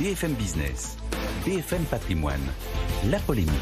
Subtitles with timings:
[0.00, 0.96] BFM Business,
[1.44, 2.40] BFM Patrimoine,
[3.10, 3.52] la polémique.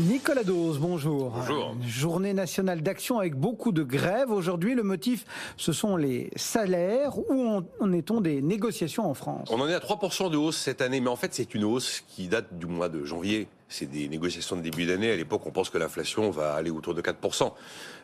[0.00, 1.30] Nicolas Dose, bonjour.
[1.30, 1.76] Bonjour.
[1.86, 4.32] Journée nationale d'action avec beaucoup de grèves.
[4.32, 5.24] Aujourd'hui, le motif,
[5.56, 7.16] ce sont les salaires.
[7.30, 9.46] Où en est-on des négociations en France?
[9.52, 12.02] On en est à 3% de hausse cette année, mais en fait, c'est une hausse
[12.08, 13.46] qui date du mois de janvier.
[13.72, 15.12] C'est des négociations de début d'année.
[15.12, 17.52] À l'époque, on pense que l'inflation va aller autour de 4%.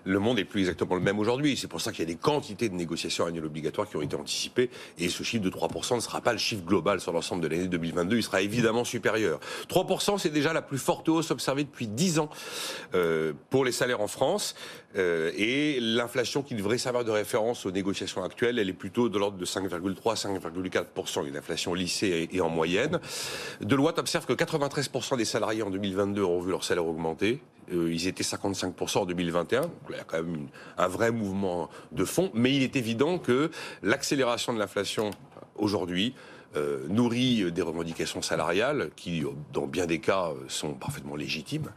[0.04, 1.56] Le monde est plus exactement le même aujourd'hui.
[1.56, 4.14] C'est pour ça qu'il y a des quantités de négociations annuelles obligatoires qui ont été
[4.14, 4.70] anticipées.
[4.96, 7.66] Et ce chiffre de 3% ne sera pas le chiffre global sur l'ensemble de l'année
[7.66, 8.16] 2022.
[8.16, 9.40] Il sera évidemment supérieur.
[9.68, 12.30] 3%, c'est déjà la plus forte hausse observée depuis 10 ans
[12.94, 14.54] euh, pour les salaires en France.
[14.96, 19.18] Euh, et l'inflation qui devrait servir de référence aux négociations actuelles, elle est plutôt de
[19.18, 21.26] l'ordre de 5,3 5,4%.
[21.26, 23.00] Une inflation lissée et en moyenne.
[23.60, 27.40] Deloitte observe que 93% des salariés en 2022 ont vu leur salaire augmenter.
[27.72, 29.62] Euh, ils étaient 55% en 2021.
[29.62, 32.30] Donc il y a quand même un vrai mouvement de fond.
[32.34, 33.50] Mais il est évident que
[33.82, 35.10] l'accélération de l'inflation
[35.56, 36.14] aujourd'hui
[36.56, 41.70] euh, nourrit des revendications salariales qui, dans bien des cas, sont parfaitement légitimes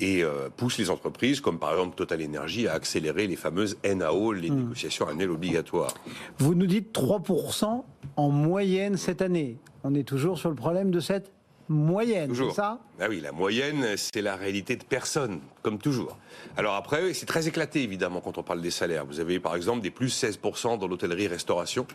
[0.00, 4.32] et euh, pousse les entreprises, comme par exemple Total Energy, à accélérer les fameuses NAO,
[4.32, 4.56] les hmm.
[4.56, 5.92] négociations annuelles obligatoires.
[6.38, 7.82] Vous nous dites 3%
[8.16, 9.58] en moyenne cette année.
[9.84, 11.32] On est toujours sur le problème de cette
[11.68, 12.78] moyenne, c'est ça?
[13.00, 16.16] Ah oui, la moyenne, c'est la réalité de personne, comme toujours.
[16.56, 19.04] Alors après, c'est très éclaté, évidemment, quand on parle des salaires.
[19.04, 21.86] Vous avez, par exemple, des plus 16% dans l'hôtellerie-restauration,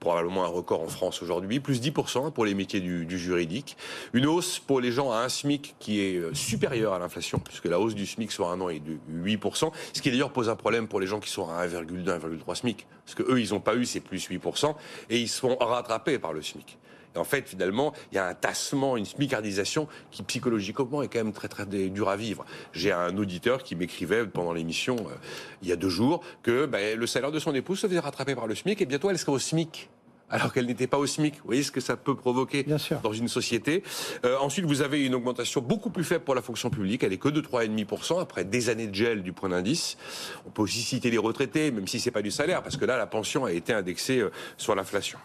[0.00, 3.76] probablement un record en France aujourd'hui, plus 10% pour les métiers du, juridique.
[4.12, 7.66] Une hausse pour les gens à un SMIC qui est euh, supérieure à l'inflation, puisque
[7.66, 10.56] la hausse du SMIC sur un an est de 8%, ce qui d'ailleurs pose un
[10.56, 13.60] problème pour les gens qui sont à 1,2, 1,3 SMIC, parce que eux, ils n'ont
[13.60, 14.74] pas eu ces plus 8%,
[15.10, 16.78] et ils sont rattrapés par le SMIC.
[17.14, 21.18] Et en fait, finalement, il y a un tassement, une smicardisation qui psychologiquement est quand
[21.18, 22.44] même très très dur à vivre.
[22.72, 25.14] J'ai un auditeur qui m'écrivait pendant l'émission euh,
[25.62, 28.34] il y a deux jours que ben, le salaire de son épouse se faisait rattraper
[28.34, 29.90] par le SMIC et bientôt elle serait au SMIC
[30.32, 31.34] alors qu'elle n'était pas au SMIC.
[31.36, 32.64] Vous voyez ce que ça peut provoquer
[33.02, 33.84] dans une société.
[34.24, 37.04] Euh, ensuite, vous avez une augmentation beaucoup plus faible pour la fonction publique.
[37.04, 39.98] Elle est que de 3,5% après des années de gel du point d'indice.
[40.46, 42.96] On peut aussi citer les retraités, même si c'est pas du salaire, parce que là,
[42.96, 45.18] la pension a été indexée euh, sur l'inflation.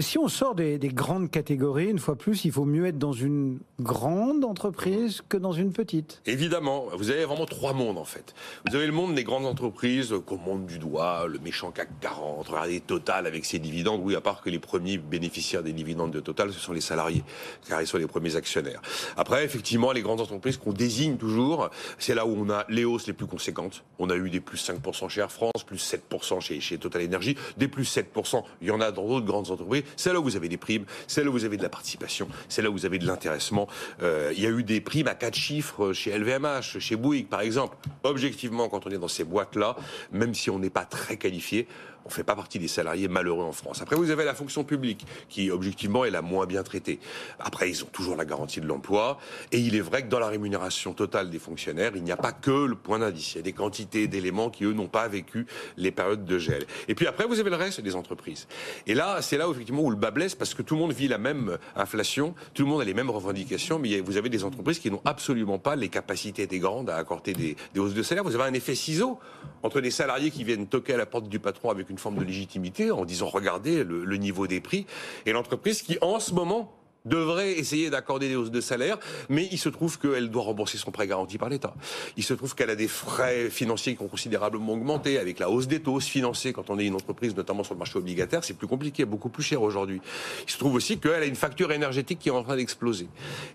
[0.00, 3.60] Si on sort des, grandes catégories, une fois plus, il faut mieux être dans une
[3.80, 6.20] grande entreprise que dans une petite.
[6.26, 8.34] Évidemment, vous avez vraiment trois mondes en fait.
[8.68, 12.48] Vous avez le monde des grandes entreprises qu'on monte du doigt, le méchant CAC 40,
[12.48, 14.00] regardez Total avec ses dividendes.
[14.02, 17.22] Oui, à part que les premiers bénéficiaires des dividendes de Total, ce sont les salariés,
[17.68, 18.82] car ils sont les premiers actionnaires.
[19.16, 23.06] Après, effectivement, les grandes entreprises qu'on désigne toujours, c'est là où on a les hausses
[23.06, 23.84] les plus conséquentes.
[24.00, 27.36] On a eu des plus 5% chez Air France, plus 7% chez, chez Total Energy,
[27.56, 28.42] des plus 7%.
[28.60, 30.84] Il y en a dans d'autres grandes entreprises c'est là où vous avez des primes,
[31.06, 33.68] c'est là où vous avez de la participation, c'est là où vous avez de l'intéressement.
[34.02, 37.40] Euh, il y a eu des primes à quatre chiffres chez LVMH, chez Bouygues par
[37.40, 37.76] exemple.
[38.02, 39.76] Objectivement, quand on est dans ces boîtes-là,
[40.12, 41.66] même si on n'est pas très qualifié,
[42.04, 43.80] on ne fait pas partie des salariés malheureux en France.
[43.82, 46.98] Après, vous avez la fonction publique, qui objectivement est la moins bien traitée.
[47.38, 49.18] Après, ils ont toujours la garantie de l'emploi.
[49.52, 52.32] Et il est vrai que dans la rémunération totale des fonctionnaires, il n'y a pas
[52.32, 53.34] que le point d'indice.
[53.34, 56.66] Il y a des quantités d'éléments qui, eux, n'ont pas vécu les périodes de gel.
[56.88, 58.46] Et puis après, vous avez le reste des entreprises.
[58.86, 60.92] Et là, c'est là où, effectivement où le bas blesse, parce que tout le monde
[60.92, 64.44] vit la même inflation, tout le monde a les mêmes revendications, mais vous avez des
[64.44, 68.02] entreprises qui n'ont absolument pas les capacités des grandes à accorder des, des hausses de
[68.02, 68.24] salaire.
[68.24, 69.18] Vous avez un effet ciseau
[69.62, 72.18] entre des salariés qui viennent toquer à la porte du patron avec une une forme
[72.18, 74.84] de légitimité en disant regardez le, niveau des prix
[75.26, 76.72] et l'entreprise qui en ce moment
[77.04, 80.90] devrait essayer d'accorder des hausses de salaire, mais il se trouve qu'elle doit rembourser son
[80.90, 81.74] prêt garanti par l'État.
[82.16, 85.68] Il se trouve qu'elle a des frais financiers qui ont considérablement augmenté avec la hausse
[85.68, 88.66] des taux financiers quand on est une entreprise, notamment sur le marché obligataire, c'est plus
[88.66, 90.00] compliqué, beaucoup plus cher aujourd'hui.
[90.46, 93.06] Il se trouve aussi qu'elle a une facture énergétique qui est en train d'exploser.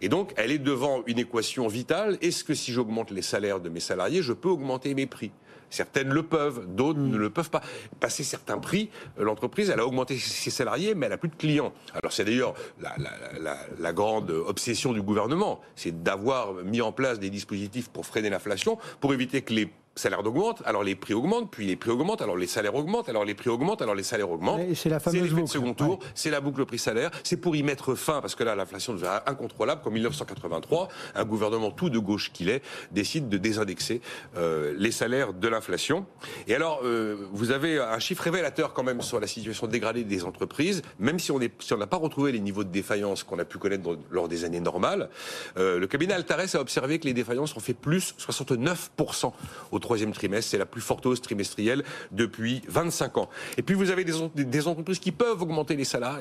[0.01, 2.17] Et donc, elle est devant une équation vitale.
[2.21, 5.31] Est-ce que si j'augmente les salaires de mes salariés, je peux augmenter mes prix?
[5.69, 7.62] Certaines le peuvent, d'autres ne le peuvent pas.
[8.00, 11.35] Passer certains prix, euh, l'entreprise, elle a augmenté ses salariés, mais elle a plus de
[11.35, 11.74] clients.
[11.94, 17.90] Alors c'est d'ailleurs la, grande obsession du gouvernement, c'est d'avoir mis en place des dispositifs
[17.90, 21.75] pour freiner l'inflation, pour éviter que les salaires augmentent, alors les prix augmentent, puis les
[21.75, 24.61] prix augmentent, alors les salaires augmentent, alors les prix augmentent, alors les salaires augmentent.
[24.73, 25.47] C'est la fameuse boucle.
[25.47, 27.12] second tour, c'est la boucle prix-salaire.
[27.24, 29.81] C'est pour y mettre fin, parce que là, l'inflation devient incontrôlable.
[29.83, 34.01] Comme 1983, un gouvernement tout de gauche qu'il est décide de désindexer
[34.38, 36.06] euh, les salaires de l'inflation.
[36.47, 40.24] Et alors, euh, vous avez un chiffre révélateur quand même sur la situation dégradée des
[40.24, 43.97] entreprises, même si on n'a pas retrouvé les niveaux de défaillance qu'on a pu connaître
[44.12, 45.09] lors des années normales.
[45.57, 49.31] Euh, le cabinet Altares a observé que les défaillances ont fait plus 69%
[49.71, 50.51] au troisième trimestre.
[50.51, 53.30] C'est la plus forte hausse trimestrielle depuis 25 ans.
[53.57, 56.19] Et puis vous avez des, entreprises qui peuvent augmenter les salaires.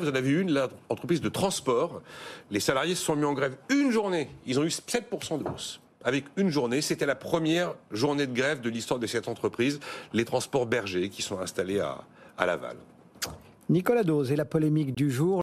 [0.00, 0.52] Vous en avez une,
[0.88, 2.02] l'entreprise de transport.
[2.52, 4.28] Les salariés se sont mis en grève une journée.
[4.46, 6.80] Ils ont eu 7% de hausse avec une journée.
[6.80, 9.80] C'était la première journée de grève de l'histoire de cette entreprise,
[10.12, 11.98] les transports bergers qui sont installés à,
[12.36, 12.76] à Laval.
[13.70, 15.36] Nicolas Dose et la polémique du jour.